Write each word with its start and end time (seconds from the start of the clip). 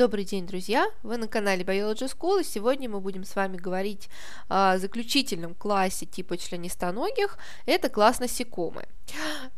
Добрый 0.00 0.24
день, 0.24 0.46
друзья! 0.46 0.90
Вы 1.02 1.18
на 1.18 1.28
канале 1.28 1.62
Biology 1.62 2.10
School, 2.10 2.40
и 2.40 2.44
сегодня 2.44 2.88
мы 2.88 3.00
будем 3.00 3.22
с 3.22 3.36
вами 3.36 3.58
говорить 3.58 4.08
о 4.48 4.78
заключительном 4.78 5.54
классе 5.54 6.06
типа 6.06 6.38
членистоногих. 6.38 7.36
Это 7.66 7.90
класс 7.90 8.18
насекомые. 8.18 8.88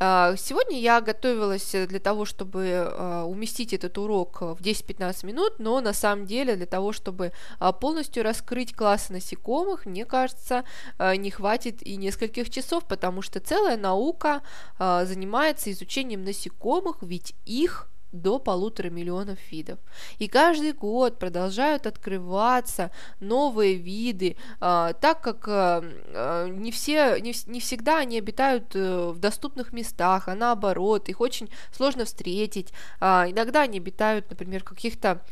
А, 0.01 0.35
сегодня 0.37 0.81
я 0.81 1.01
готовилась 1.01 1.71
для 1.71 2.01
того, 2.01 2.25
чтобы 2.25 2.73
а, 2.75 3.25
уместить 3.25 3.73
этот 3.73 3.97
урок 3.99 4.41
в 4.41 4.61
10-15 4.61 5.25
минут, 5.27 5.61
но 5.61 5.81
на 5.81 5.93
самом 5.93 6.27
деле 6.27 6.57
для 6.57 6.67
того, 6.67 6.93
чтобы 6.93 7.31
а, 7.61 7.71
полностью 7.71 8.25
раскрыть 8.25 8.75
классы 8.75 9.13
насекомых, 9.13 9.87
мне 9.87 10.05
кажется, 10.05 10.65
не 10.99 11.31
хватит 11.31 11.87
и 11.87 11.95
нескольких 11.95 12.51
часов, 12.51 12.85
потому 12.89 13.23
что 13.23 13.39
целая 13.39 13.77
наука 13.77 14.43
занимается 14.81 15.71
изучением 15.71 16.25
насекомых, 16.25 16.97
ведь 17.03 17.33
их 17.47 17.89
до 18.13 18.39
полутора 18.39 18.91
миллионов 18.91 19.39
видов. 19.51 19.79
И 20.19 20.29
каждый 20.29 20.73
год 20.73 21.19
продолжают 21.19 21.87
открываться 21.87 22.91
новые 23.21 23.75
виды, 23.75 24.37
а, 24.61 24.93
так 24.93 25.23
как 25.23 25.49
а, 25.49 25.83
а, 25.83 26.49
не, 26.49 26.71
все, 26.71 27.19
не, 27.21 27.61
всегда 27.61 27.99
они 27.99 28.19
обитают 28.19 28.75
э, 28.75 29.11
в 29.11 29.19
доступных 29.19 29.73
местах, 29.73 30.29
а 30.29 30.35
наоборот, 30.35 31.09
их 31.09 31.21
очень 31.21 31.49
сложно 31.73 32.05
встретить. 32.05 32.73
Иногда 33.01 33.63
они 33.63 33.79
обитают, 33.79 34.29
например, 34.31 34.63
в 34.63 34.65
каких-то 34.65 35.23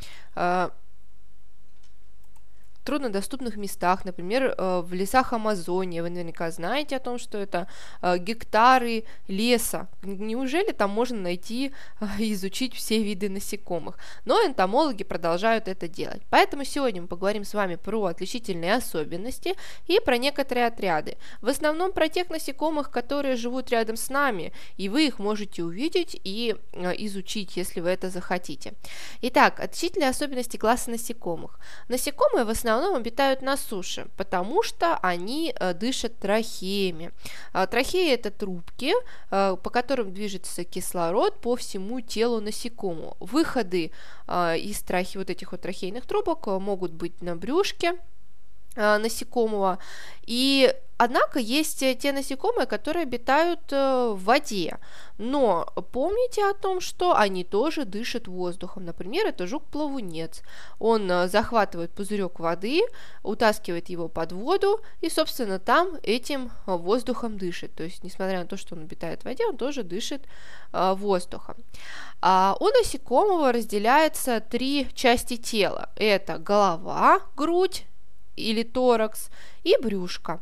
труднодоступных 2.84 3.57
местах, 3.57 4.05
например, 4.05 4.55
э, 4.57 4.80
в 4.80 4.93
лесах 4.93 5.33
Амазонии. 5.33 6.01
Вы 6.01 6.11
наверняка 6.11 6.51
знаете 6.51 6.97
о 6.97 7.01
том, 7.01 7.19
что 7.19 7.38
это 7.38 7.66
э, 8.02 8.19
гектары 8.19 9.05
леса. 9.29 9.88
Неужели 10.02 10.73
там 10.73 10.91
можно 10.91 11.19
найти 11.19 11.73
и 12.19 12.33
изучить 12.33 12.74
все 12.74 13.02
виды 13.02 13.29
насекомых? 13.29 13.98
Но 14.24 14.45
энтомологи 14.45 15.05
продолжают 15.05 15.69
это 15.69 15.88
делать. 15.88 16.23
Поэтому 16.30 16.65
сегодня 16.65 17.02
мы 17.02 17.09
поговорим 17.09 17.45
с 17.45 17.55
вами 17.55 17.77
про 17.77 18.07
отличительные 18.07 18.74
особенности 18.74 19.55
и 19.87 20.01
про 20.01 20.18
некоторые 20.18 20.66
отряды. 20.66 21.16
В 21.40 21.49
основном 21.49 21.93
про 21.93 22.09
тех 22.09 22.30
насекомых, 22.30 22.90
которые 22.90 23.37
живут 23.37 23.71
рядом 23.71 23.96
с 23.96 24.10
нами, 24.10 24.52
и 24.77 24.88
вы 24.88 25.07
их 25.07 25.18
можете 25.18 25.62
увидеть 25.62 26.21
и 26.24 26.57
э, 26.73 26.93
изучить, 26.99 27.57
если 27.57 27.80
вы 27.80 27.90
это 27.90 28.10
захотите. 28.10 28.73
Итак, 29.23 29.60
отличительные 29.60 30.10
особенности 30.10 30.57
класса 30.57 30.90
насекомых. 30.90 31.59
Насекомые 31.88 32.45
в 32.45 32.51
основном 32.51 32.70
основном 32.71 32.96
обитают 32.96 33.43
на 33.43 33.57
суше, 33.57 34.07
потому 34.16 34.63
что 34.63 34.96
они 34.96 35.54
э, 35.59 35.74
дышат 35.74 36.18
трахеями. 36.18 37.12
А, 37.52 37.66
трахеи– 37.66 38.12
это 38.15 38.30
трубки, 38.30 38.93
э, 39.30 39.57
по 39.62 39.71
которым 39.71 40.12
движется 40.12 40.65
кислород 40.65 41.40
по 41.40 41.57
всему 41.57 42.01
телу 42.01 42.40
насекомого. 42.40 43.16
Выходы 43.21 43.90
э, 44.27 44.59
из 44.59 44.80
трахи, 44.80 45.16
вот 45.16 45.30
этих 45.30 45.52
вот 45.52 45.60
трахейных 45.60 46.07
трубок 46.07 46.46
могут 46.46 46.93
быть 46.93 47.21
на 47.23 47.37
брюшке, 47.37 47.99
насекомого. 48.76 49.79
И 50.26 50.74
Однако 51.02 51.38
есть 51.38 51.79
те 51.79 52.13
насекомые, 52.13 52.66
которые 52.66 53.04
обитают 53.04 53.60
э, 53.73 54.10
в 54.12 54.23
воде. 54.23 54.77
Но 55.16 55.66
помните 55.93 56.45
о 56.45 56.52
том, 56.52 56.82
что 56.82 57.16
они 57.16 57.43
тоже 57.43 57.87
дышат 57.87 58.29
воздухом. 58.29 58.85
Например, 58.85 59.27
это 59.27 59.46
жук-плавунец. 59.46 60.43
Он 60.79 61.10
э, 61.10 61.29
захватывает 61.29 61.90
пузырек 61.90 62.38
воды, 62.38 62.82
утаскивает 63.23 63.88
его 63.88 64.09
под 64.09 64.32
воду 64.32 64.82
и, 65.00 65.09
собственно, 65.09 65.59
там 65.59 65.97
этим 66.03 66.50
воздухом 66.66 67.38
дышит. 67.38 67.75
То 67.75 67.82
есть, 67.82 68.05
несмотря 68.05 68.41
на 68.41 68.47
то, 68.47 68.59
что 68.59 68.75
он 68.75 68.82
обитает 68.82 69.22
в 69.22 69.25
воде, 69.25 69.47
он 69.47 69.56
тоже 69.56 69.84
дышит 69.84 70.27
э, 70.75 70.93
воздухом. 70.93 71.56
А 72.21 72.59
у 72.60 72.66
насекомого 72.69 73.53
разделяется 73.53 74.41
три 74.41 74.87
части 74.93 75.38
тела. 75.38 75.88
Это 75.97 76.37
голова, 76.37 77.22
грудь 77.37 77.87
или 78.41 78.62
торакс 78.62 79.31
и 79.62 79.77
брюшко. 79.81 80.41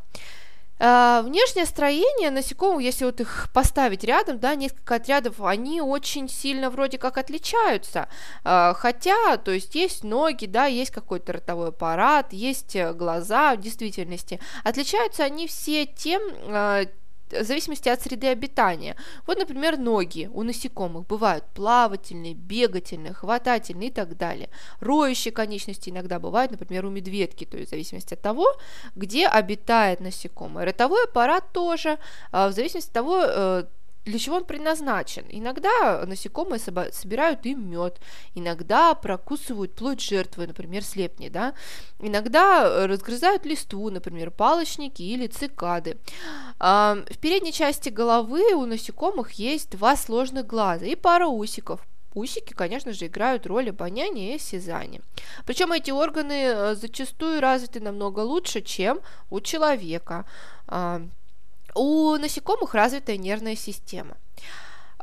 Uh, 0.79 1.23
внешнее 1.23 1.65
строение 1.65 2.31
насекомых, 2.31 2.81
если 2.81 3.03
вот 3.03 3.19
их 3.19 3.49
поставить 3.53 4.05
рядом, 4.05 4.39
да, 4.39 4.55
несколько 4.55 4.95
отрядов, 4.95 5.41
они 5.41 5.81
очень 5.81 6.29
сильно 6.29 6.69
вроде 6.69 6.97
как 6.97 7.17
отличаются. 7.17 8.07
Uh, 8.45 8.73
хотя, 8.75 9.35
то 9.35 9.51
есть 9.51 9.75
есть 9.75 10.05
ноги, 10.05 10.45
да, 10.45 10.67
есть 10.67 10.91
какой-то 10.91 11.33
ротовой 11.33 11.69
аппарат, 11.69 12.31
есть 12.31 12.77
э, 12.77 12.93
глаза 12.93 13.55
в 13.55 13.59
действительности. 13.59 14.39
Отличаются 14.63 15.25
они 15.25 15.47
все 15.47 15.85
тем, 15.85 16.21
uh, 16.21 16.89
в 17.31 17.43
зависимости 17.43 17.89
от 17.89 18.01
среды 18.01 18.27
обитания. 18.27 18.95
Вот, 19.27 19.37
например, 19.37 19.77
ноги 19.77 20.29
у 20.33 20.43
насекомых 20.43 21.07
бывают 21.07 21.45
плавательные, 21.53 22.33
бегательные, 22.33 23.13
хватательные 23.13 23.89
и 23.89 23.91
так 23.91 24.17
далее. 24.17 24.49
Роющие 24.79 25.31
конечности 25.31 25.89
иногда 25.89 26.19
бывают, 26.19 26.51
например, 26.51 26.85
у 26.85 26.89
медведки, 26.89 27.45
то 27.45 27.57
есть 27.57 27.69
в 27.69 27.71
зависимости 27.71 28.13
от 28.13 28.21
того, 28.21 28.47
где 28.95 29.27
обитает 29.27 29.99
насекомое. 29.99 30.65
Ротовой 30.65 31.03
аппарат 31.05 31.51
тоже, 31.51 31.97
а, 32.31 32.49
в 32.49 32.53
зависимости 32.53 32.89
от 32.89 32.93
того, 32.93 33.23
э, 33.23 33.63
для 34.09 34.19
чего 34.19 34.37
он 34.37 34.45
предназначен. 34.45 35.25
Иногда 35.29 36.05
насекомые 36.05 36.59
собирают 36.59 37.45
им 37.45 37.69
мед, 37.69 37.99
иногда 38.33 38.93
прокусывают 38.93 39.75
плоть 39.75 40.01
жертвы, 40.01 40.47
например, 40.47 40.83
слепни, 40.83 41.29
да? 41.29 41.53
иногда 41.99 42.63
э, 42.63 42.85
разгрызают 42.87 43.45
листву, 43.45 43.89
например, 43.89 44.31
палочники 44.31 45.01
или 45.01 45.27
цикады. 45.27 45.97
В 46.59 47.17
передней 47.21 47.53
части 47.53 47.89
головы 47.89 48.53
у 48.53 48.65
насекомых 48.65 49.33
есть 49.33 49.69
два 49.71 49.95
сложных 49.95 50.45
глаза 50.47 50.85
и 50.85 50.95
пара 50.95 51.27
усиков. 51.27 51.81
Усики, 52.15 52.53
конечно 52.53 52.91
же, 52.91 53.05
играют 53.05 53.45
роль 53.45 53.69
обоняния 53.69 54.33
и 54.33 54.35
осязания. 54.37 55.01
Причем 55.45 55.71
эти 55.71 55.91
органы 55.91 56.43
э, 56.43 56.75
зачастую 56.75 57.39
развиты 57.39 57.79
намного 57.79 58.21
лучше, 58.21 58.61
чем 58.61 58.99
у 59.29 59.39
человека. 59.39 60.25
У 61.75 62.15
насекомых 62.17 62.73
развитая 62.73 63.17
нервная 63.17 63.55
система. 63.55 64.17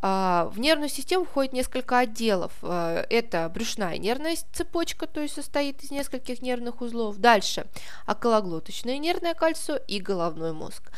А, 0.03 0.51
в 0.53 0.59
нервную 0.59 0.91
систему 0.91 1.25
входит 1.25 1.53
несколько 1.53 1.99
отделов. 1.99 2.53
А, 2.63 3.05
это 3.09 3.51
брюшная 3.53 3.97
нервная 3.99 4.37
цепочка, 4.53 5.07
то 5.07 5.21
есть 5.21 5.35
состоит 5.35 5.83
из 5.83 5.91
нескольких 5.91 6.43
нервных 6.43 6.81
узлов. 6.81 7.17
Дальше 7.17 7.67
окологлоточное 8.05 8.99
нервное 8.99 9.35
кольцо 9.35 9.77
и 9.77 10.01
головной 10.01 10.53
мозг. 10.53 10.91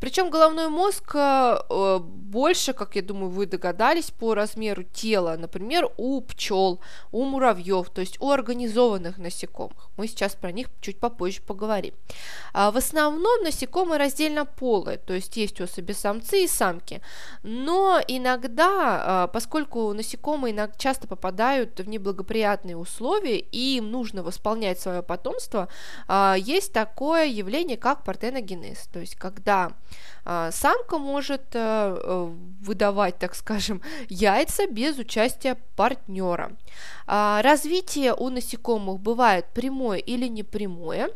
Причем 0.00 0.30
головной 0.30 0.68
мозг 0.68 1.12
а, 1.14 1.98
больше, 1.98 2.72
как 2.72 2.96
я 2.96 3.02
думаю, 3.02 3.30
вы 3.30 3.46
догадались, 3.46 4.10
по 4.10 4.34
размеру 4.34 4.82
тела, 4.82 5.36
например, 5.38 5.88
у 5.96 6.20
пчел, 6.20 6.80
у 7.10 7.24
муравьев, 7.24 7.88
то 7.90 8.00
есть 8.00 8.20
у 8.20 8.30
организованных 8.30 9.18
насекомых. 9.18 9.88
Мы 9.96 10.06
сейчас 10.06 10.34
про 10.34 10.52
них 10.52 10.68
чуть 10.80 11.00
попозже 11.00 11.40
поговорим. 11.42 11.94
В 12.52 12.76
основном 12.76 13.42
насекомые 13.42 13.98
раздельно 13.98 14.44
полые, 14.44 14.98
то 14.98 15.14
есть 15.14 15.36
есть 15.36 15.60
особи 15.60 15.92
самцы 15.92 16.44
и 16.44 16.48
самки, 16.48 17.00
но 17.42 18.00
иногда 18.06 18.41
Иногда, 18.42 19.02
а, 19.04 19.26
поскольку 19.28 19.92
насекомые 19.92 20.52
часто 20.76 21.06
попадают 21.06 21.78
в 21.78 21.88
неблагоприятные 21.88 22.76
условия 22.76 23.38
и 23.38 23.76
им 23.76 23.92
нужно 23.92 24.24
восполнять 24.24 24.80
свое 24.80 25.00
потомство, 25.00 25.68
а, 26.08 26.34
есть 26.36 26.72
такое 26.72 27.26
явление, 27.26 27.76
как 27.76 28.02
партеногенез, 28.02 28.88
то 28.92 28.98
есть 28.98 29.14
когда 29.14 29.70
а, 30.24 30.50
самка 30.50 30.98
может 30.98 31.42
э, 31.52 32.30
выдавать, 32.60 33.18
так 33.18 33.36
скажем, 33.36 33.80
яйца 34.08 34.66
без 34.66 34.98
участия 34.98 35.56
партнера. 35.76 36.52
Развитие 37.06 38.14
у 38.14 38.28
насекомых 38.28 38.98
бывает 38.98 39.46
прямое 39.54 39.98
или 39.98 40.26
непрямое. 40.26 41.10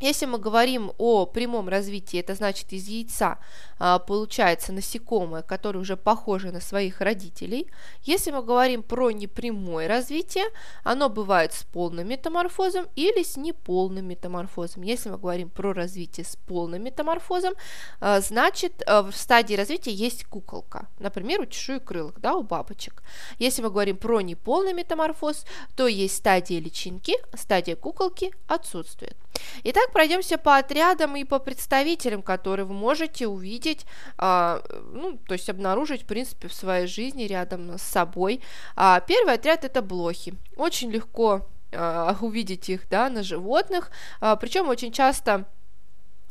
Если 0.00 0.26
мы 0.26 0.38
говорим 0.38 0.92
о 0.98 1.24
прямом 1.24 1.68
развитии, 1.68 2.20
это 2.20 2.34
значит 2.34 2.72
из 2.72 2.86
яйца 2.86 3.38
а, 3.78 3.98
получается 3.98 4.72
насекомое, 4.72 5.42
которое 5.42 5.78
уже 5.78 5.96
похоже 5.96 6.52
на 6.52 6.60
своих 6.60 7.00
родителей. 7.00 7.70
Если 8.02 8.30
мы 8.30 8.42
говорим 8.42 8.82
про 8.82 9.10
непрямое 9.10 9.88
развитие, 9.88 10.44
оно 10.84 11.08
бывает 11.08 11.54
с 11.54 11.64
полным 11.64 12.08
метаморфозом 12.08 12.86
или 12.94 13.22
с 13.22 13.36
неполным 13.38 14.06
метаморфозом. 14.06 14.82
Если 14.82 15.08
мы 15.08 15.16
говорим 15.16 15.48
про 15.48 15.72
развитие 15.72 16.26
с 16.26 16.36
полным 16.36 16.84
метаморфозом, 16.84 17.54
а, 18.00 18.20
значит 18.20 18.82
а, 18.86 19.02
в 19.02 19.16
стадии 19.16 19.54
развития 19.54 19.92
есть 19.92 20.24
куколка, 20.24 20.88
например, 20.98 21.40
у 21.40 21.46
чешуекрылых, 21.46 22.20
да, 22.20 22.34
у 22.34 22.42
бабочек. 22.42 23.02
Если 23.38 23.62
мы 23.62 23.70
говорим 23.70 23.96
про 23.96 24.20
неполный 24.20 24.74
метаморфоз, 24.74 25.46
то 25.74 25.86
есть 25.86 26.16
стадия 26.16 26.60
личинки, 26.60 27.14
стадия 27.34 27.76
куколки 27.76 28.32
отсутствует. 28.46 29.16
Итак, 29.64 29.85
пройдемся 29.92 30.38
по 30.38 30.56
отрядам 30.56 31.16
и 31.16 31.24
по 31.24 31.38
представителям, 31.38 32.22
которые 32.22 32.66
вы 32.66 32.74
можете 32.74 33.26
увидеть, 33.26 33.86
а, 34.18 34.62
ну, 34.92 35.18
то 35.26 35.34
есть 35.34 35.48
обнаружить, 35.48 36.02
в 36.02 36.06
принципе, 36.06 36.48
в 36.48 36.54
своей 36.54 36.86
жизни 36.86 37.24
рядом 37.24 37.78
с 37.78 37.82
собой. 37.82 38.40
А, 38.74 39.00
первый 39.00 39.34
отряд– 39.34 39.64
это 39.66 39.82
блохи. 39.82 40.34
Очень 40.56 40.90
легко 40.90 41.46
а, 41.72 42.16
увидеть 42.20 42.68
их, 42.68 42.88
да, 42.88 43.10
на 43.10 43.22
животных, 43.22 43.90
а, 44.20 44.36
причем 44.36 44.68
очень 44.68 44.92
часто 44.92 45.46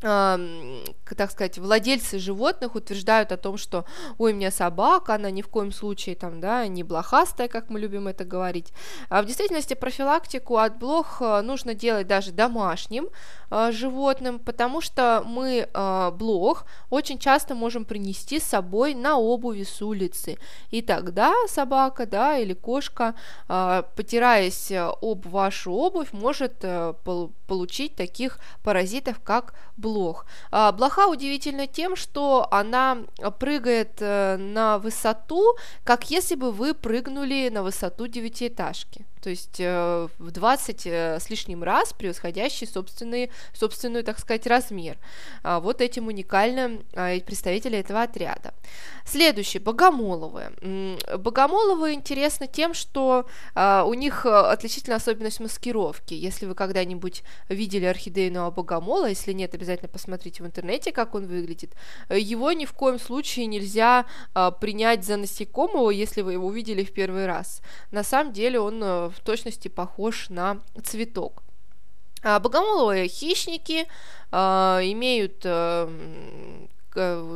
так 0.06 1.32
сказать, 1.32 1.58
владельцы 1.58 2.20
животных 2.20 2.76
утверждают 2.76 3.32
о 3.32 3.38
том, 3.38 3.58
что 3.58 3.86
ой, 4.20 4.34
у 4.34 4.36
меня 4.36 4.52
собака, 4.52 5.16
она 5.16 5.32
ни 5.32 5.42
в 5.42 5.48
коем 5.48 5.72
случае 5.72 6.16
там, 6.16 6.40
да, 6.40 6.68
не 6.68 6.84
блохастая, 6.84 7.48
как 7.48 7.72
мы 7.72 7.80
любим 7.80 8.08
это 8.08 8.24
говорить. 8.24 8.72
А 9.10 9.24
в 9.24 9.26
действительности 9.26 9.74
профилактику 9.74 10.58
от 10.58 10.78
блох 10.78 11.22
э, 11.22 11.42
нужно 11.42 11.74
делать 11.74 12.06
даже 12.06 12.32
домашним 12.32 13.10
э, 13.50 13.72
животным, 13.72 14.38
потому 14.38 14.80
что 14.80 15.24
мы 15.26 15.68
э, 15.74 16.12
блох 16.12 16.66
очень 16.92 17.18
часто 17.18 17.56
можем 17.56 17.84
принести 17.84 18.40
с 18.40 18.44
собой 18.44 18.94
на 18.94 19.18
обуви 19.18 19.64
с 19.64 19.82
улицы. 19.82 20.38
И 20.70 20.84
тогда 20.84 21.34
собака, 21.48 22.06
да, 22.06 22.38
или 22.38 22.54
кошка, 22.54 23.16
э, 23.50 23.82
потираясь 23.96 24.72
об 24.72 25.26
вашу 25.26 25.72
обувь, 25.72 26.14
может 26.14 26.58
э, 26.62 26.94
получить 27.48 27.96
таких 27.96 28.38
паразитов, 28.64 29.20
как 29.24 29.56
блох 29.78 29.95
блох. 29.96 30.26
А, 30.52 30.72
блоха 30.72 31.08
удивительна 31.08 31.68
тем, 31.68 31.96
что 31.96 32.48
она 32.52 32.98
прыгает 33.40 34.02
э, 34.02 34.38
на 34.38 34.78
высоту, 34.78 35.56
как 35.84 36.12
если 36.12 36.36
бы 36.36 36.52
вы 36.52 36.74
прыгнули 36.74 37.50
на 37.50 37.64
высоту 37.64 38.08
девятиэтажки 38.08 39.06
то 39.26 39.32
есть 39.32 39.56
э, 39.58 40.08
в 40.20 40.30
20 40.30 40.86
э, 40.86 41.20
с 41.20 41.32
лишним 41.32 41.64
раз 41.64 41.94
превосходящий 41.94 42.68
собственный, 42.68 43.32
собственную, 43.56 44.04
так 44.04 44.20
сказать, 44.20 44.46
размер. 44.46 45.00
А, 45.42 45.60
вот 45.60 45.82
этим 45.82 46.10
уникальным 46.10 46.84
а, 46.94 47.20
представители 47.22 47.80
этого 47.80 48.04
отряда. 48.04 48.54
Следующий, 49.04 49.58
богомоловые. 49.58 50.52
Богомоловые 51.18 51.96
интересны 51.96 52.48
тем, 52.48 52.76
что 52.76 53.26
а, 53.56 53.84
у 53.86 53.96
них 53.96 54.28
отличительная 54.28 54.98
особенность 54.98 55.40
маскировки. 55.40 56.14
Если 56.14 56.46
вы 56.46 56.54
когда-нибудь 56.54 57.24
видели 57.50 57.86
орхидейного 57.86 58.52
богомола, 58.52 59.10
если 59.10 59.34
нет, 59.34 59.56
обязательно 59.56 59.90
посмотрите 59.90 60.44
в 60.44 60.46
интернете, 60.46 60.92
как 60.92 61.16
он 61.16 61.26
выглядит. 61.26 61.72
Его 62.12 62.52
ни 62.52 62.66
в 62.66 62.74
коем 62.74 63.00
случае 63.00 63.48
нельзя 63.48 64.06
принять 64.62 65.04
за 65.04 65.18
насекомого, 65.18 65.90
если 65.90 66.22
вы 66.22 66.34
его 66.34 66.46
увидели 66.46 66.84
в 66.84 66.94
первый 66.94 67.26
раз. 67.26 67.64
На 67.90 68.04
самом 68.04 68.32
деле 68.32 68.60
он 68.60 69.12
в 69.16 69.22
точности 69.22 69.68
похож 69.68 70.30
на 70.30 70.62
цветок. 70.84 71.44
А 72.24 72.40
богомоловые 72.40 73.08
хищники 73.08 73.88
а, 74.32 74.80
имеют 74.84 75.46
Э, 75.46 75.88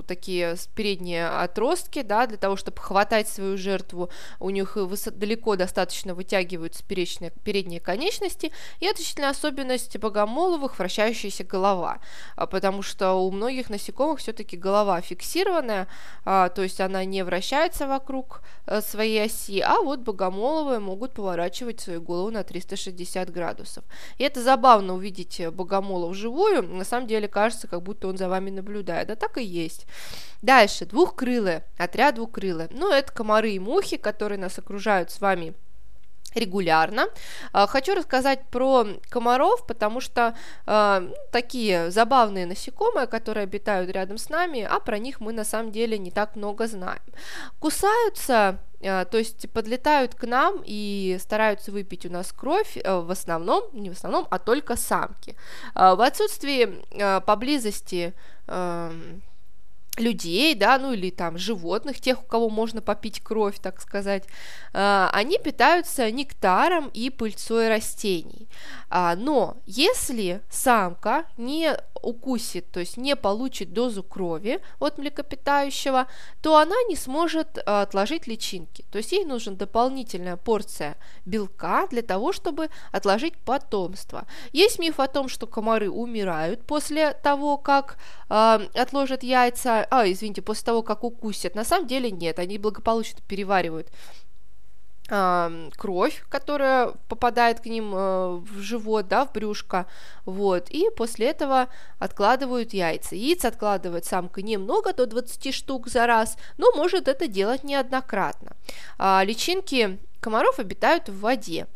такие 0.07 0.55
передние 0.75 1.27
отростки, 1.27 2.01
да, 2.01 2.27
для 2.27 2.37
того, 2.37 2.55
чтобы 2.55 2.79
хватать 2.79 3.27
свою 3.27 3.57
жертву, 3.57 4.09
у 4.39 4.49
них 4.49 4.77
далеко 5.13 5.55
достаточно 5.55 6.13
вытягиваются 6.13 6.83
перечные, 6.83 7.31
передние 7.43 7.79
конечности, 7.79 8.51
и 8.79 8.87
отличительная 8.87 9.29
особенность 9.29 9.97
богомоловых– 9.97 10.77
вращающаяся 10.79 11.43
голова, 11.43 11.99
а, 12.35 12.47
потому 12.47 12.81
что 12.81 13.13
у 13.13 13.31
многих 13.31 13.69
насекомых 13.69 14.19
все-таки 14.19 14.57
голова 14.57 15.01
фиксированная, 15.01 15.87
а, 16.25 16.49
то 16.49 16.63
есть 16.63 16.81
она 16.81 17.05
не 17.05 17.23
вращается 17.23 17.87
вокруг 17.87 18.41
э, 18.65 18.81
своей 18.81 19.25
оси, 19.25 19.59
а 19.59 19.81
вот 19.81 19.99
богомоловые 19.99 20.79
могут 20.79 21.13
поворачивать 21.13 21.79
свою 21.79 22.01
голову 22.01 22.31
на 22.31 22.43
360 22.43 23.31
градусов. 23.31 23.83
И 24.17 24.23
это 24.23 24.41
забавно 24.41 24.95
увидеть 24.95 25.41
богомола 25.51 26.09
вживую, 26.09 26.63
на 26.63 26.83
самом 26.83 27.07
деле 27.07 27.27
кажется, 27.27 27.67
как 27.67 27.83
будто 27.83 28.07
он 28.07 28.17
за 28.17 28.29
вами 28.29 28.49
наблюдает, 28.49 29.09
а 29.09 29.15
так 29.15 29.37
и 29.37 29.43
есть. 29.49 29.85
Дальше, 30.41 30.85
двухкрылые, 30.85 31.63
отряд 31.77 32.15
двухкрылые. 32.15 32.69
Ну, 32.71 32.91
это 32.91 33.11
комары 33.11 33.51
и 33.51 33.59
мухи, 33.59 33.97
которые 33.97 34.39
нас 34.39 34.57
окружают 34.57 35.11
с 35.11 35.19
вами 35.19 35.53
регулярно. 36.35 37.07
А, 37.51 37.67
хочу 37.67 37.95
рассказать 37.95 38.43
про 38.51 38.85
комаров, 39.09 39.65
потому 39.65 39.99
что 39.99 40.35
э, 40.65 41.09
такие 41.31 41.91
забавные 41.91 42.45
насекомые, 42.45 43.07
которые 43.07 43.43
обитают 43.43 43.89
рядом 43.89 44.17
с 44.17 44.29
нами, 44.29 44.61
а 44.61 44.79
про 44.79 44.99
них 44.99 45.19
мы 45.19 45.33
на 45.33 45.43
самом 45.43 45.71
деле 45.71 45.97
не 45.97 46.11
так 46.11 46.35
много 46.35 46.67
знаем. 46.67 47.01
Кусаются 47.59 48.59
э, 48.79 49.05
то 49.05 49.17
есть 49.17 49.49
подлетают 49.51 50.15
к 50.15 50.25
нам 50.25 50.61
и 50.63 51.17
стараются 51.19 51.71
выпить 51.71 52.05
у 52.05 52.11
нас 52.11 52.31
кровь 52.31 52.77
э, 52.77 52.99
в 52.99 53.09
основном, 53.11 53.63
не 53.73 53.89
в 53.89 53.93
основном, 53.93 54.27
а 54.29 54.39
только 54.39 54.75
самки. 54.75 55.35
В 55.73 56.05
отсутствии 56.05 57.19
поблизости 57.21 58.13
людей, 59.99 60.55
да, 60.55 60.77
ну 60.77 60.93
или 60.93 61.09
там 61.09 61.37
животных, 61.37 61.99
тех, 61.99 62.21
у 62.21 62.25
кого 62.25 62.49
можно 62.49 62.81
попить 62.81 63.21
кровь, 63.21 63.59
так 63.61 63.81
сказать, 63.81 64.23
а, 64.73 65.09
они 65.13 65.37
питаются 65.37 66.09
нектаром 66.11 66.89
и 66.93 67.09
пыльцой 67.09 67.69
растений. 67.69 68.47
А, 68.89 69.15
но 69.15 69.57
если 69.65 70.41
самка 70.49 71.25
не 71.37 71.77
укусит, 72.01 72.71
то 72.71 72.79
есть 72.79 72.97
не 72.97 73.15
получит 73.15 73.73
дозу 73.73 74.03
крови 74.03 74.59
от 74.79 74.97
млекопитающего, 74.97 76.07
то 76.41 76.57
она 76.57 76.75
не 76.89 76.95
сможет 76.95 77.59
а, 77.65 77.81
отложить 77.81 78.27
личинки. 78.27 78.85
То 78.91 78.97
есть 78.97 79.11
ей 79.11 79.25
нужна 79.25 79.53
дополнительная 79.53 80.37
порция 80.37 80.97
белка 81.25 81.87
для 81.87 82.01
того, 82.01 82.33
чтобы 82.33 82.69
отложить 82.91 83.37
потомство. 83.37 84.25
Есть 84.51 84.79
миф 84.79 84.99
о 84.99 85.07
том, 85.07 85.29
что 85.29 85.47
комары 85.47 85.89
умирают 85.89 86.65
после 86.65 87.13
того, 87.13 87.57
как 87.57 87.97
э, 88.29 88.59
отложат 88.73 89.23
яйца, 89.23 89.87
а, 89.89 90.09
извините, 90.09 90.41
после 90.41 90.65
того, 90.65 90.83
как 90.83 91.03
укусят. 91.03 91.55
На 91.55 91.63
самом 91.63 91.87
деле 91.87 92.11
нет, 92.11 92.39
они 92.39 92.57
благополучно 92.57 93.19
переваривают 93.27 93.89
кровь, 95.09 96.23
которая 96.29 96.93
попадает 97.07 97.61
к 97.61 97.65
ним 97.65 97.93
э, 97.95 98.35
в 98.37 98.59
живот, 98.59 99.07
да, 99.07 99.25
в 99.25 99.33
брюшко, 99.33 99.87
вот, 100.25 100.69
и 100.69 100.89
после 100.95 101.27
этого 101.27 101.67
откладывают 101.97 102.73
яйца. 102.73 103.15
Яиц 103.15 103.43
откладывает 103.45 104.05
самка 104.05 104.41
немного, 104.41 104.93
до 104.93 105.05
20 105.07 105.53
штук 105.53 105.87
за 105.87 106.05
раз, 106.05 106.37
но 106.57 106.71
может 106.75 107.07
это 107.07 107.27
делать 107.27 107.63
неоднократно. 107.63 108.55
А, 108.97 109.23
личинки 109.23 109.99
комаров 110.19 110.59
обитают 110.59 111.09
в 111.09 111.19
воде, 111.19 111.67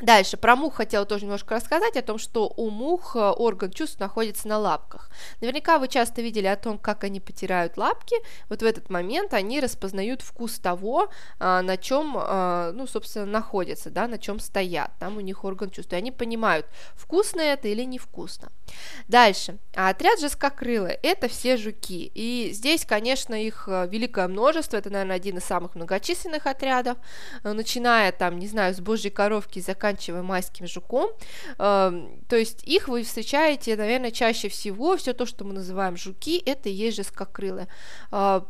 Дальше, 0.00 0.36
про 0.36 0.54
мух 0.54 0.76
хотела 0.76 1.04
тоже 1.04 1.24
немножко 1.24 1.56
рассказать, 1.56 1.96
о 1.96 2.02
том, 2.02 2.18
что 2.18 2.52
у 2.56 2.70
мух 2.70 3.16
э, 3.16 3.18
орган 3.18 3.70
чувств 3.72 3.98
находится 3.98 4.46
на 4.46 4.58
лапках. 4.58 5.10
Наверняка 5.40 5.78
вы 5.78 5.88
часто 5.88 6.22
видели 6.22 6.46
о 6.46 6.56
том, 6.56 6.78
как 6.78 7.02
они 7.02 7.18
потирают 7.18 7.76
лапки. 7.76 8.14
Вот 8.48 8.62
в 8.62 8.64
этот 8.64 8.90
момент 8.90 9.34
они 9.34 9.60
распознают 9.60 10.22
вкус 10.22 10.60
того, 10.60 11.08
а, 11.40 11.62
на 11.62 11.76
чем, 11.76 12.16
а, 12.16 12.70
ну, 12.72 12.86
собственно, 12.86 13.26
находятся, 13.26 13.90
да, 13.90 14.06
на 14.06 14.18
чем 14.18 14.38
стоят. 14.38 14.92
Там 15.00 15.16
у 15.16 15.20
них 15.20 15.44
орган 15.44 15.70
чувств. 15.70 15.92
И 15.92 15.96
они 15.96 16.12
понимают, 16.12 16.66
вкусно 16.94 17.40
это 17.40 17.66
или 17.66 17.82
невкусно. 17.82 18.50
Дальше. 19.08 19.58
А 19.74 19.88
отряд 19.88 20.20
жесткокрылый– 20.20 20.98
это 21.02 21.28
все 21.28 21.56
жуки. 21.56 22.10
И 22.14 22.50
здесь, 22.52 22.84
конечно, 22.84 23.34
их 23.34 23.64
э, 23.66 23.88
великое 23.90 24.28
множество. 24.28 24.76
Это, 24.76 24.90
наверное, 24.90 25.16
один 25.16 25.38
из 25.38 25.44
самых 25.44 25.74
многочисленных 25.74 26.46
отрядов. 26.46 26.98
Э, 27.42 27.52
начиная, 27.52 28.12
там, 28.12 28.38
не 28.38 28.46
знаю, 28.46 28.74
с 28.74 28.80
божьей 28.80 29.10
коровки, 29.10 29.58
заканчивая 29.60 29.87
заканчивая 29.88 30.22
майским 30.22 30.66
жуком. 30.66 31.10
Эм, 31.58 32.20
то 32.28 32.36
есть 32.36 32.64
их 32.64 32.88
вы 32.88 33.02
встречаете, 33.02 33.76
наверное, 33.76 34.10
чаще 34.10 34.48
всего, 34.48 34.96
все 34.96 35.12
то, 35.12 35.26
что 35.26 35.44
мы 35.44 35.54
называем 35.54 35.96
жуки, 35.96 36.42
это 36.44 36.68
и 36.68 36.72
есть 36.72 36.96
жесткокрылые 36.96 37.68
э, 38.12 38.40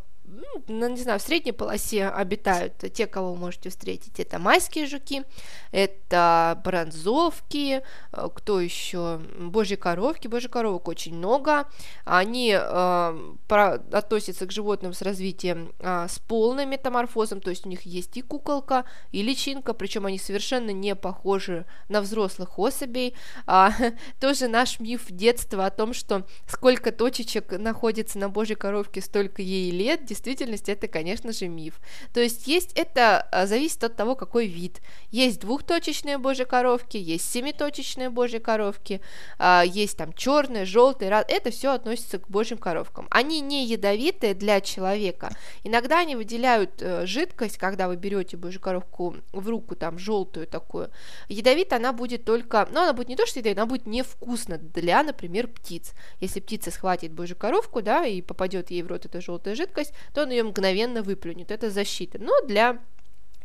ну, 0.69 0.89
не 0.89 1.01
знаю, 1.01 1.19
в 1.19 1.23
средней 1.23 1.53
полосе 1.53 2.09
обитают 2.09 2.75
те, 2.93 3.07
кого 3.07 3.33
вы 3.33 3.39
можете 3.39 3.71
встретить. 3.71 4.21
Это 4.21 4.39
майские 4.39 4.87
жуки, 4.87 5.25
это 5.73 6.61
бронзовки, 6.65 7.83
э, 8.13 8.29
кто 8.35 8.61
еще? 8.61 9.21
Божьи 9.39 9.77
коровки. 9.77 10.29
Божьи 10.29 10.49
коровок 10.49 10.89
очень 10.89 11.17
много. 11.17 11.67
Они 12.05 12.55
э, 12.59 13.35
про, 13.49 13.75
относятся 13.93 14.47
к 14.47 14.53
животным 14.53 14.93
с 14.93 15.03
развитием 15.03 15.73
э, 15.79 16.07
с 16.09 16.19
полным 16.19 16.71
метаморфозом, 16.71 17.41
то 17.41 17.51
есть 17.51 17.67
у 17.67 17.69
них 17.69 17.83
есть 17.83 18.17
и 18.17 18.23
куколка, 18.23 18.85
и 19.13 19.23
личинка, 19.23 19.75
причем 19.75 20.07
они 20.07 20.19
совершенно 20.19 20.71
не 20.71 20.95
похожи 20.95 21.67
на 21.89 22.01
взрослых 22.01 22.59
особей. 22.59 23.15
А, 23.47 23.73
тоже 24.21 24.49
наш 24.49 24.81
миф 24.81 25.07
детства 25.09 25.67
о 25.67 25.71
том, 25.71 25.95
что 25.95 26.27
сколько 26.47 26.93
точечек 26.93 27.53
находится 27.53 28.19
на 28.19 28.29
Божьей 28.29 28.57
коровке, 28.57 29.01
столько 29.01 29.43
ей 29.43 29.71
лет, 29.71 30.05
действительности 30.19 30.71
это, 30.71 30.89
конечно 30.89 31.33
же, 31.33 31.49
миф. 31.49 31.81
То 32.13 32.21
есть 32.21 32.47
есть 32.47 32.73
это 32.75 33.21
а, 33.33 33.47
зависит 33.47 33.83
от 33.85 33.97
того, 33.97 34.15
какой 34.15 34.47
вид. 34.47 34.81
Есть 35.11 35.41
двухточечные 35.41 36.19
божьи 36.19 36.45
коровки, 36.45 36.97
есть 36.97 37.31
семиточечные 37.31 38.11
божьи 38.11 38.39
коровки, 38.39 39.01
а, 39.39 39.63
есть 39.65 39.97
там 39.97 40.13
черные, 40.13 40.65
желтые, 40.65 41.11
это 41.29 41.51
все 41.51 41.73
относится 41.73 42.19
к 42.19 42.29
божьим 42.29 42.59
коровкам. 42.59 43.07
Они 43.11 43.41
не 43.41 43.65
ядовитые 43.67 44.35
для 44.35 44.61
человека. 44.61 45.31
Иногда 45.65 46.01
они 46.01 46.17
выделяют 46.17 46.83
э, 46.83 47.07
жидкость, 47.07 47.59
когда 47.59 47.89
вы 47.89 47.97
берете 47.97 48.37
божью 48.37 48.61
коровку 48.61 49.17
в 49.33 49.49
руку, 49.49 49.77
там 49.77 49.99
желтую 49.99 50.47
такую. 50.47 50.91
Ядовитая 51.29 51.79
она 51.79 51.93
будет 51.93 52.25
только, 52.25 52.69
ну 52.71 52.83
она 52.83 52.93
будет 52.93 53.09
не 53.09 53.17
то, 53.17 53.27
что 53.27 53.39
ядовитая, 53.39 53.65
она 53.65 53.71
будет 53.71 53.87
невкусна 53.87 54.59
для, 54.59 55.03
например, 55.03 55.49
птиц. 55.49 55.93
Если 56.21 56.41
птица 56.41 56.71
схватит 56.71 57.13
божью 57.13 57.37
коровку, 57.37 57.83
да, 57.83 58.05
и 58.05 58.21
попадет 58.23 58.71
ей 58.71 58.83
в 58.83 58.87
рот 58.89 59.05
эта 59.05 59.21
желтая 59.21 59.55
жидкость, 59.55 59.93
то 60.13 60.23
он 60.23 60.31
ее 60.31 60.43
мгновенно 60.43 61.03
выплюнет. 61.03 61.51
Это 61.51 61.71
защита. 61.71 62.19
Но 62.19 62.33
для 62.47 62.79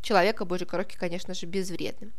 человека 0.02 0.46
божьей 0.46 0.68
коровки, 0.68 0.96
конечно 0.98 1.34
же, 1.34 1.46
безвредны. 1.46 2.12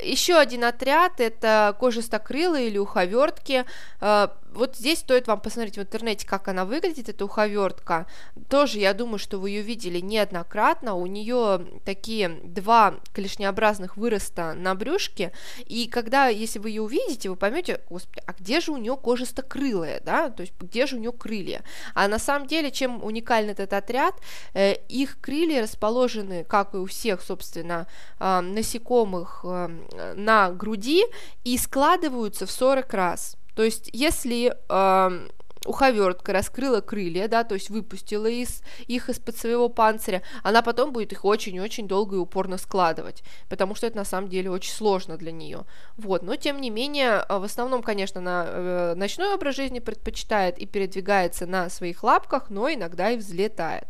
Еще 0.00 0.36
один 0.36 0.64
отряд 0.64 1.20
это 1.20 1.76
кожистокрылые 1.78 2.68
или 2.68 2.78
уховертки. 2.78 3.64
Э, 4.00 4.28
вот 4.52 4.76
здесь 4.76 5.00
стоит 5.00 5.26
вам 5.26 5.40
посмотреть 5.40 5.76
в 5.76 5.82
интернете, 5.82 6.26
как 6.26 6.48
она 6.48 6.64
выглядит, 6.64 7.08
эта 7.08 7.24
уховертка. 7.24 8.06
Тоже, 8.48 8.78
я 8.78 8.94
думаю, 8.94 9.18
что 9.18 9.38
вы 9.38 9.50
ее 9.50 9.62
видели 9.62 10.00
неоднократно. 10.00 10.94
У 10.94 11.06
нее 11.06 11.66
такие 11.84 12.28
два 12.28 12.94
клешнеобразных 13.12 13.96
выроста 13.96 14.54
на 14.54 14.74
брюшке. 14.74 15.32
И 15.66 15.86
когда, 15.86 16.28
если 16.28 16.58
вы 16.58 16.70
ее 16.70 16.82
увидите, 16.82 17.30
вы 17.30 17.36
поймете, 17.36 17.80
господи, 17.88 18.22
а 18.26 18.32
где 18.32 18.60
же 18.60 18.72
у 18.72 18.76
нее 18.76 18.96
кожистокрылая, 18.96 20.00
да? 20.00 20.30
То 20.30 20.42
есть 20.42 20.54
где 20.60 20.86
же 20.86 20.96
у 20.96 20.98
нее 20.98 21.12
крылья? 21.12 21.62
А 21.94 22.08
на 22.08 22.18
самом 22.18 22.48
деле, 22.48 22.70
чем 22.70 23.04
уникален 23.04 23.50
этот 23.50 23.72
отряд, 23.72 24.14
э, 24.54 24.74
их 24.88 25.20
крылья 25.20 25.62
расположены, 25.62 26.44
как 26.44 26.74
и 26.74 26.78
у 26.78 26.86
всех, 26.86 27.22
собственно, 27.22 27.86
э, 28.18 28.40
насекомых 28.40 29.44
на 30.14 30.50
груди 30.50 31.04
и 31.44 31.56
складываются 31.58 32.46
в 32.46 32.50
40 32.50 32.92
раз. 32.94 33.36
То 33.54 33.62
есть, 33.64 33.90
если 33.92 34.54
э, 34.68 35.28
уховертка 35.66 36.32
раскрыла 36.32 36.80
крылья, 36.80 37.28
да, 37.28 37.44
то 37.44 37.54
есть 37.54 37.70
выпустила 37.70 38.26
из, 38.26 38.62
их 38.86 39.08
из-под 39.08 39.36
своего 39.36 39.68
панциря, 39.68 40.22
она 40.42 40.62
потом 40.62 40.92
будет 40.92 41.12
их 41.12 41.24
очень-очень 41.24 41.88
долго 41.88 42.16
и 42.16 42.18
упорно 42.18 42.58
складывать, 42.58 43.22
потому 43.48 43.74
что 43.74 43.86
это 43.86 43.96
на 43.96 44.04
самом 44.04 44.28
деле 44.28 44.50
очень 44.50 44.72
сложно 44.72 45.16
для 45.16 45.32
нее. 45.32 45.64
Вот, 45.96 46.22
но 46.22 46.36
тем 46.36 46.60
не 46.60 46.70
менее, 46.70 47.24
э, 47.28 47.38
в 47.38 47.44
основном, 47.44 47.82
конечно, 47.82 48.20
на 48.20 48.46
э, 48.46 48.94
ночной 48.94 49.34
образ 49.34 49.56
жизни 49.56 49.80
предпочитает 49.80 50.58
и 50.58 50.66
передвигается 50.66 51.46
на 51.46 51.68
своих 51.68 52.02
лапках, 52.02 52.50
но 52.50 52.72
иногда 52.72 53.10
и 53.10 53.16
взлетает. 53.16 53.86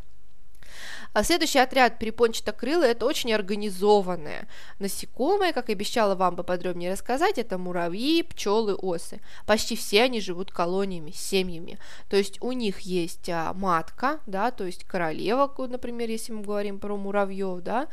А 1.12 1.24
следующий 1.24 1.58
отряд 1.58 1.98
перепончатокрылые– 1.98 2.90
это 2.92 3.06
очень 3.06 3.32
организованные 3.32 4.46
насекомые, 4.78 5.52
как 5.52 5.70
обещала 5.70 6.14
вам 6.14 6.36
поподробнее 6.36 6.92
рассказать, 6.92 7.38
это 7.38 7.58
муравьи, 7.58 8.22
пчелы, 8.22 8.74
осы. 8.74 9.20
Почти 9.46 9.76
все 9.76 10.02
они 10.02 10.20
живут 10.20 10.52
колониями, 10.52 11.10
семьями. 11.10 11.78
То 12.08 12.16
есть 12.16 12.40
у 12.40 12.52
них 12.52 12.80
есть 12.80 13.28
а, 13.28 13.52
матка, 13.54 14.20
да, 14.26 14.50
то 14.50 14.64
есть 14.64 14.84
королева, 14.84 15.52
например, 15.68 16.08
если 16.08 16.32
мы 16.32 16.42
говорим 16.42 16.78
про 16.78 16.96
муравьев, 16.96 17.60
да, 17.60 17.88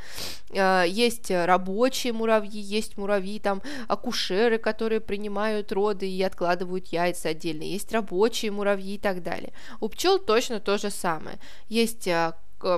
а, 0.51 0.83
есть 0.83 1.31
рабочие 1.31 2.13
муравьи, 2.13 2.59
есть 2.59 2.97
муравьи, 2.97 3.39
там, 3.39 3.61
акушеры, 3.87 4.57
которые 4.57 5.01
принимают 5.01 5.71
роды 5.71 6.09
и 6.09 6.21
откладывают 6.21 6.87
яйца 6.87 7.29
отдельно, 7.29 7.63
есть 7.63 7.91
рабочие 7.91 8.51
муравьи 8.51 8.95
и 8.95 8.99
так 8.99 9.23
далее. 9.23 9.51
У 9.79 9.89
пчел 9.89 10.19
точно 10.19 10.59
то 10.59 10.77
же 10.77 10.89
самое. 10.89 11.39
Есть 11.69 12.07
а, 12.07 12.35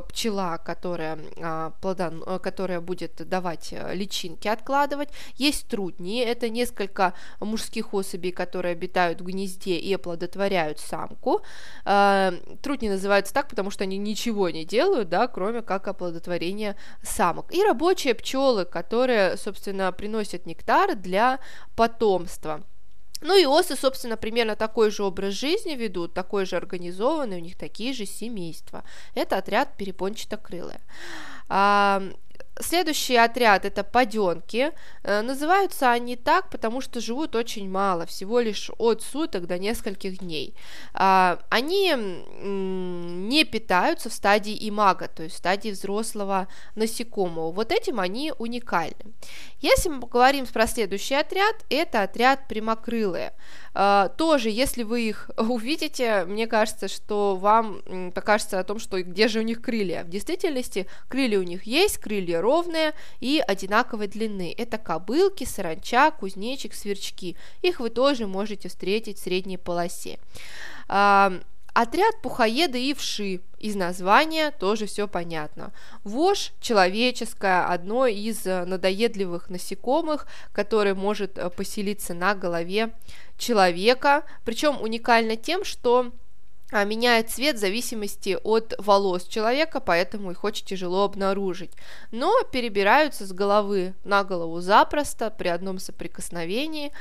пчела, 0.10 0.58
которая, 0.58 1.20
а, 1.42 1.72
плодан, 1.82 2.24
э, 2.26 2.40
которая 2.40 2.82
будет 2.82 3.28
давать 3.28 3.70
э, 3.72 3.94
личинки 3.94 4.48
откладывать. 4.48 5.10
Есть 5.36 5.68
трутни, 5.68 6.22
это 6.22 6.50
несколько 6.50 7.14
мужских 7.40 7.94
особей, 7.94 8.32
которые 8.32 8.74
обитают 8.74 9.22
в 9.22 9.26
гнезде 9.26 9.78
и 9.78 9.94
оплодотворяют 9.94 10.80
самку. 10.80 11.42
Трутни 11.84 12.90
называются 12.90 13.34
так, 13.34 13.48
потому 13.48 13.72
что 13.72 13.84
они 13.84 13.98
ничего 13.98 14.50
не 14.50 14.66
делают, 14.66 15.10
да, 15.10 15.28
кроме 15.28 15.62
как 15.62 15.88
оплодотворения 15.88 16.76
самок. 17.02 17.54
И 17.54 17.64
рабочие 17.64 18.14
пчелы, 18.14 18.66
которые, 18.66 19.38
собственно, 19.38 19.92
приносят 19.92 20.46
нектар 20.46 20.96
для 20.96 21.40
потомства. 21.76 22.64
Ну 23.22 23.36
и 23.36 23.46
осы, 23.46 23.76
собственно, 23.76 24.18
примерно 24.18 24.56
такой 24.56 24.92
же 24.92 25.04
образ 25.04 25.34
жизни 25.34 25.76
ведут, 25.76 26.14
такой 26.14 26.46
же 26.46 26.56
организованный, 26.56 27.38
у 27.38 27.42
них 27.42 27.56
такие 27.58 27.94
же 27.94 28.06
семейства. 28.06 28.84
Это 29.16 29.38
отряд 29.38 29.76
перепончатокрылые. 29.78 30.82
Следующий 32.60 33.16
отряд 33.16 33.66
это 33.66 33.84
паденки. 33.84 34.72
Э, 35.04 35.22
называются 35.22 35.92
они 35.92 36.16
так, 36.16 36.50
потому 36.50 36.82
что 36.82 37.00
живут 37.00 37.36
очень 37.36 37.70
мало, 37.70 38.06
всего 38.06 38.40
лишь 38.40 38.72
от 38.78 39.04
суток 39.04 39.48
до 39.48 39.58
нескольких 39.60 40.20
дней. 40.20 40.56
А, 40.94 41.40
они 41.50 41.94
не 42.42 43.44
питаются 43.44 44.10
в 44.10 44.14
стадии 44.14 44.58
имага, 44.70 45.08
то 45.08 45.24
есть 45.24 45.36
в 45.36 45.38
стадии 45.38 45.70
взрослого 45.70 46.48
насекомого. 46.76 47.52
Вот 47.52 47.72
этим 47.72 48.00
они 48.00 48.34
уникальны. 48.38 49.14
Если 49.60 49.90
мы 49.90 50.02
поговорим 50.02 50.46
про 50.46 50.68
следующий 50.68 51.16
отряд, 51.16 51.56
это 51.70 52.04
отряд 52.04 52.48
прямокрылые. 52.48 53.34
А, 53.80 54.10
тоже, 54.10 54.50
если 54.50 54.82
вы 54.82 55.08
их 55.08 55.30
увидите, 55.38 56.26
мне 56.26 56.48
кажется, 56.48 56.88
что 56.88 57.36
вам 57.36 58.12
покажется 58.12 58.60
о 58.60 58.64
том, 58.64 58.80
что 58.80 59.00
где 59.04 59.28
же 59.28 59.40
у 59.40 59.44
них 59.44 59.62
крылья. 59.62 60.04
В 60.04 60.10
действительности 60.10 60.88
крылья 61.08 61.38
у 61.38 61.44
них 61.44 61.64
есть, 61.64 62.00
крылья 62.00 62.42
ровные 62.42 62.94
и 63.20 63.40
одинаковой 63.48 64.08
длины. 64.08 64.52
Это 64.58 64.80
кобылки, 64.80 65.44
саранча, 65.44 66.10
кузнечик, 66.10 66.74
сверчки. 66.74 67.38
Их 67.62 67.80
вы 67.80 67.92
тоже 67.92 68.26
можете 68.26 68.68
встретить 68.68 69.20
в 69.20 69.22
средней 69.24 69.58
полосе. 69.58 70.18
Отряд 71.80 72.20
пухоеды 72.24 72.84
и 72.84 72.96
вши. 72.96 73.42
Из 73.60 73.76
названия 73.76 74.50
тоже 74.50 74.88
все 74.88 75.08
понятно. 75.08 75.72
Вошь 76.04 76.52
человеческая, 76.60 77.68
одно 77.68 78.08
из 78.08 78.48
э, 78.48 78.66
надоедливых 78.66 79.52
насекомых, 79.52 80.26
которое 80.54 80.96
может 80.96 81.38
э, 81.38 81.52
поселиться 81.52 82.16
на 82.16 82.34
голове 82.34 82.94
человека. 83.38 84.24
Причем 84.44 84.82
уникально 84.82 85.36
тем, 85.36 85.64
что 85.64 86.14
меняет 86.72 87.30
цвет 87.30 87.56
в 87.56 87.60
зависимости 87.60 88.38
от 88.44 88.74
волос 88.78 89.26
человека, 89.26 89.80
поэтому 89.80 90.32
их 90.32 90.44
очень 90.44 90.66
тяжело 90.66 91.04
обнаружить. 91.04 91.72
Но 92.12 92.34
перебираются 92.52 93.26
с 93.26 93.32
головы 93.32 93.94
на 94.04 94.24
голову 94.24 94.60
запросто 94.60 95.30
при 95.30 95.48
одном 95.48 95.80
соприкосновении, 95.80 96.92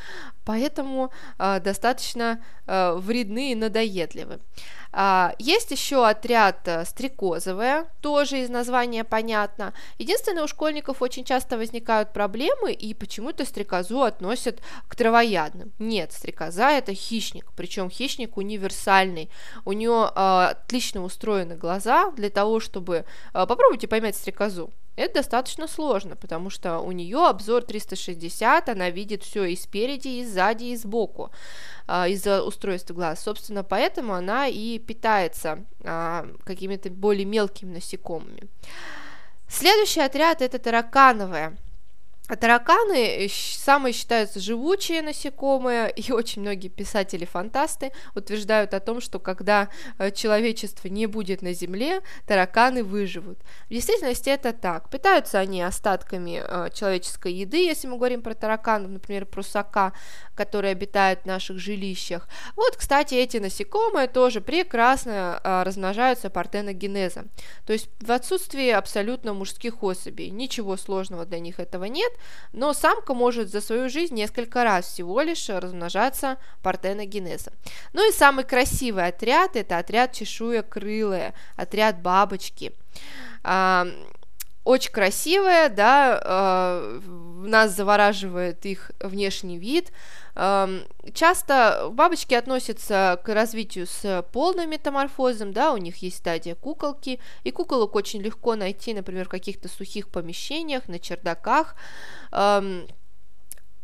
поэтому 0.44 1.10
э, 1.38 1.60
достаточно 1.60 2.42
э, 2.66 2.94
вредны 2.94 3.52
и 3.52 3.56
надоедливы. 3.56 4.40
А, 4.98 5.34
есть 5.38 5.70
еще 5.70 6.08
отряд 6.08 6.66
э, 6.66 6.86
стрекозовая, 6.86 7.86
тоже 8.00 8.40
из 8.40 8.48
названия 8.48 9.04
понятно. 9.04 9.74
Единственное, 9.98 10.44
у 10.44 10.48
школьников 10.48 11.02
очень 11.02 11.22
часто 11.22 11.58
возникают 11.58 12.14
проблемы, 12.14 12.72
и 12.72 12.94
почему-то 12.94 13.44
стрекозу 13.44 14.00
относят 14.04 14.62
к 14.88 14.96
травоядным. 14.96 15.70
Нет, 15.78 16.14
стрекоза 16.14 16.70
это 16.70 16.94
хищник, 16.94 17.52
причем 17.54 17.90
хищник 17.90 18.38
универсальный. 18.38 19.28
У 19.66 19.72
нее 19.72 20.10
а, 20.14 20.48
отлично 20.52 21.04
устроены 21.04 21.56
глаза 21.56 22.10
для 22.12 22.30
того, 22.30 22.58
чтобы... 22.58 23.04
А, 23.34 23.44
попробуйте 23.44 23.88
поймать 23.88 24.16
стрекозу. 24.16 24.72
Это 24.96 25.16
достаточно 25.16 25.68
сложно, 25.68 26.16
потому 26.16 26.48
что 26.50 26.80
у 26.80 26.90
нее 26.90 27.26
обзор 27.26 27.62
360, 27.62 28.68
она 28.70 28.90
видит 28.90 29.22
все 29.22 29.44
и 29.44 29.54
спереди, 29.54 30.08
и 30.08 30.24
сзади, 30.24 30.64
и 30.64 30.76
сбоку 30.76 31.30
а, 31.86 32.08
из-за 32.08 32.42
устройства 32.42 32.94
глаз. 32.94 33.22
Собственно, 33.22 33.62
поэтому 33.62 34.14
она 34.14 34.48
и 34.48 34.78
питается 34.78 35.64
а, 35.84 36.26
какими-то 36.44 36.90
более 36.90 37.26
мелкими 37.26 37.74
насекомыми. 37.74 38.48
Следующий 39.48 40.00
отряд 40.00 40.42
это 40.42 40.58
таракановые. 40.58 41.56
А 42.28 42.36
тараканы 42.36 43.28
самые 43.30 43.92
считаются 43.92 44.40
живучие 44.40 45.02
насекомые, 45.02 45.90
и 45.96 46.12
очень 46.12 46.42
многие 46.42 46.68
писатели-фантасты 46.68 47.92
утверждают 48.14 48.74
о 48.74 48.80
том, 48.80 49.00
что 49.00 49.18
когда 49.18 49.68
э, 49.98 50.10
человечество 50.10 50.88
не 50.88 51.06
будет 51.06 51.42
на 51.42 51.52
Земле, 51.52 52.00
тараканы 52.26 52.82
выживут. 52.82 53.38
В 53.68 53.72
действительности 53.72 54.30
это 54.30 54.52
так. 54.52 54.90
Питаются 54.90 55.38
они 55.38 55.62
остатками 55.62 56.42
э, 56.44 56.70
человеческой 56.74 57.32
еды, 57.32 57.64
если 57.64 57.86
мы 57.86 57.96
говорим 57.96 58.22
про 58.22 58.34
тараканов, 58.34 58.90
например, 58.90 59.26
про 59.26 59.42
сока, 59.42 59.92
которые 60.34 60.72
обитают 60.72 61.22
в 61.22 61.26
наших 61.26 61.58
жилищах. 61.58 62.28
Вот, 62.56 62.76
кстати, 62.76 63.14
эти 63.14 63.38
насекомые 63.38 64.08
тоже 64.08 64.40
прекрасно 64.40 65.40
э, 65.42 65.62
размножаются 65.62 66.30
партеногенезом. 66.30 67.30
То 67.66 67.72
есть 67.72 67.88
в 68.00 68.10
отсутствии 68.10 68.70
абсолютно 68.70 69.32
мужских 69.32 69.82
особей. 69.82 70.30
Ничего 70.30 70.76
сложного 70.76 71.24
для 71.24 71.38
них 71.38 71.60
этого 71.60 71.84
нет, 71.84 72.12
но 72.52 72.72
самка 72.72 73.14
может 73.14 73.50
за 73.50 73.60
свою 73.60 73.88
жизнь 73.88 74.14
несколько 74.14 74.64
раз 74.64 74.86
всего 74.86 75.20
лишь 75.20 75.48
размножаться 75.48 76.38
партеногенезом. 76.62 77.54
Ну 77.92 78.08
и 78.08 78.12
самый 78.12 78.44
красивый 78.44 79.06
отряд– 79.06 79.50
это 79.56 79.78
отряд 79.78 80.12
чешуя 80.12 80.62
крылая, 80.62 81.34
отряд 81.56 82.00
бабочки. 82.00 82.72
Очень 84.66 84.90
красивая, 84.90 85.68
да, 85.68 86.20
э, 86.24 87.00
нас 87.46 87.70
завораживает 87.70 88.66
их 88.66 88.90
внешний 88.98 89.58
вид. 89.58 89.92
Э, 90.34 90.80
часто 91.14 91.88
бабочки 91.92 92.34
относятся 92.34 93.20
к 93.24 93.32
развитию 93.32 93.86
с 93.86 94.24
полным 94.32 94.68
метаморфозом, 94.68 95.52
да, 95.52 95.72
у 95.72 95.76
них 95.76 95.98
есть 95.98 96.16
стадия 96.16 96.56
куколки, 96.56 97.20
и 97.44 97.52
куколок 97.52 97.94
очень 97.94 98.20
легко 98.20 98.56
найти, 98.56 98.92
например, 98.92 99.26
в 99.26 99.28
каких-то 99.28 99.68
сухих 99.68 100.08
помещениях, 100.08 100.88
на 100.88 100.98
чердаках. 100.98 101.76
Э, 102.32 102.86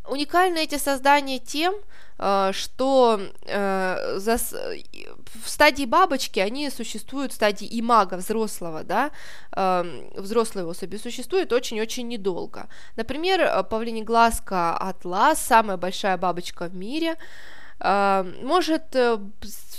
Уникальны 0.07 0.63
эти 0.63 0.77
создания 0.77 1.39
тем, 1.39 1.73
э, 2.19 2.51
что 2.53 3.21
э, 3.45 4.17
в 4.17 5.49
стадии 5.49 5.85
бабочки 5.85 6.39
они 6.39 6.69
существуют 6.69 7.31
в 7.31 7.35
стадии 7.35 7.67
имага 7.79 8.15
взрослого, 8.15 8.83
да, 8.83 9.11
эм, 9.55 10.09
взрослой 10.15 10.65
особи 10.65 10.97
существует 10.97 11.53
очень-очень 11.53 12.07
недолго. 12.07 12.67
Например, 12.97 13.41
э, 13.41 13.63
павлинеглазка 13.63 14.77
атлас, 14.77 15.39
самая 15.39 15.77
большая 15.77 16.17
бабочка 16.17 16.65
в 16.65 16.75
мире, 16.75 17.15
может 17.83 18.95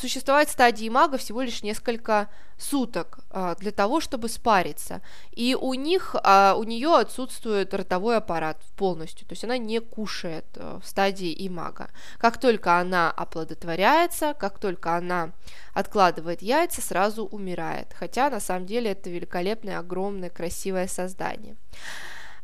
существовать 0.00 0.48
в 0.48 0.52
стадии 0.52 0.88
мага 0.90 1.16
всего 1.16 1.40
лишь 1.40 1.62
несколько 1.62 2.28
суток 2.58 3.20
а, 3.30 3.54
для 3.56 3.72
того, 3.72 4.00
чтобы 4.00 4.28
спариться. 4.28 5.00
И 5.32 5.56
у 5.58 5.74
них, 5.74 6.14
у 6.14 6.62
нее 6.62 6.96
отсутствует 6.96 7.72
ротовой 7.74 8.18
аппарат 8.18 8.60
полностью, 8.76 9.26
то 9.26 9.32
есть 9.32 9.44
она 9.44 9.56
не 9.58 9.80
кушает 9.80 10.44
в 10.54 10.82
стадии 10.84 11.34
имага. 11.48 11.88
Как 12.18 12.38
только 12.38 12.78
она 12.78 13.10
оплодотворяется, 13.10 14.34
как 14.34 14.58
только 14.58 14.94
она 14.96 15.32
откладывает 15.72 16.42
яйца, 16.42 16.82
сразу 16.82 17.24
умирает. 17.24 17.88
Хотя 17.98 18.30
на 18.30 18.40
самом 18.40 18.66
деле 18.66 18.92
это 18.92 19.10
великолепное, 19.10 19.78
огромное, 19.78 20.30
красивое 20.30 20.86
создание. 20.86 21.56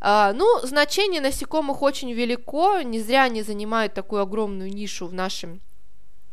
Ну, 0.00 0.60
значение 0.62 1.20
насекомых 1.20 1.82
очень 1.82 2.12
велико, 2.12 2.80
не 2.80 3.00
зря 3.00 3.24
они 3.24 3.42
занимают 3.42 3.92
такую 3.92 4.22
огромную 4.22 4.72
нишу 4.72 5.06
в 5.06 5.12
нашем 5.12 5.60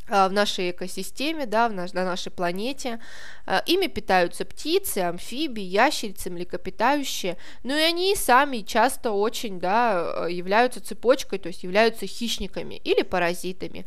а, 0.10 0.30
в 0.30 0.32
нашей 0.32 0.72
экосистеме, 0.72 1.46
да, 1.46 1.68
в 1.68 1.74
наш, 1.74 1.92
на 1.92 2.06
нашей 2.06 2.32
планете. 2.32 3.00
А, 3.46 3.62
ими 3.66 3.88
питаются 3.88 4.46
птицы, 4.46 5.00
амфибии, 5.00 5.64
ящерицы, 5.64 6.30
млекопитающие, 6.30 7.38
но 7.64 7.76
и 7.76 7.82
они 7.82 8.16
сами 8.16 8.60
часто 8.60 9.12
очень 9.12 9.60
да, 9.60 10.28
являются 10.30 10.80
цепочкой, 10.80 11.40
то 11.40 11.48
есть 11.48 11.64
являются 11.64 12.08
хищниками 12.08 12.76
или 12.86 13.02
паразитами. 13.02 13.86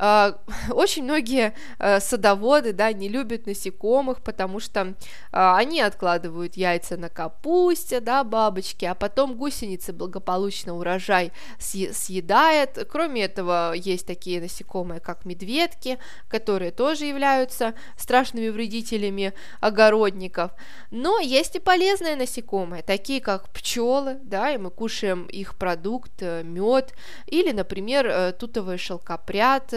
А, 0.00 0.38
очень 0.70 1.02
многие 1.02 1.54
э, 1.80 1.98
садоводы, 1.98 2.72
да, 2.72 2.92
не 2.92 3.08
любят 3.08 3.46
насекомых, 3.46 4.22
потому 4.22 4.60
что 4.60 4.94
а, 5.32 5.56
они 5.56 5.80
откладывают 5.80 6.56
яйца 6.56 6.96
на 6.96 7.08
капусте, 7.08 8.00
да, 8.00 8.22
бабочки, 8.22 8.84
а 8.84 8.94
потом 8.94 9.34
гусеницы 9.34 9.92
благополучно 9.92 10.76
урожай 10.76 11.32
съедает. 11.58 12.86
Кроме 12.88 13.24
этого, 13.24 13.72
есть 13.74 14.06
такие 14.06 14.40
насекомые, 14.40 15.00
как 15.00 15.24
медведки, 15.24 15.98
которые 16.28 16.70
тоже 16.70 17.06
являются 17.06 17.74
страшными 17.96 18.50
вредителями 18.50 19.32
огородников. 19.60 20.52
Но 20.92 21.18
есть 21.18 21.56
и 21.56 21.58
полезные 21.58 22.14
насекомые, 22.14 22.84
такие 22.84 23.20
как 23.20 23.48
пчелы, 23.48 24.18
да, 24.22 24.52
и 24.52 24.58
мы 24.58 24.70
кушаем 24.70 25.26
их 25.26 25.56
продукт, 25.56 26.12
э, 26.20 26.44
мед, 26.44 26.94
или, 27.26 27.50
например, 27.50 28.06
э, 28.06 28.32
тутовый 28.32 28.78
шелкопряд, 28.78 29.72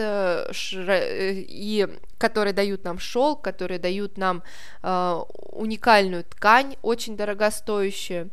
и 0.52 1.88
которые 2.18 2.52
дают 2.52 2.84
нам 2.84 2.98
шелк, 2.98 3.42
которые 3.42 3.78
дают 3.78 4.18
нам 4.18 4.42
э, 4.82 5.20
уникальную 5.52 6.24
ткань, 6.24 6.76
очень 6.82 7.16
дорогостоящую. 7.16 8.30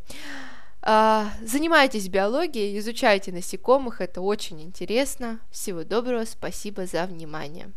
Э, 0.82 1.24
занимайтесь 1.42 2.08
биологией, 2.08 2.78
изучайте 2.78 3.32
насекомых, 3.32 4.00
это 4.00 4.20
очень 4.20 4.60
интересно. 4.62 5.40
Всего 5.50 5.84
доброго, 5.84 6.24
спасибо 6.24 6.86
за 6.86 7.06
внимание. 7.06 7.70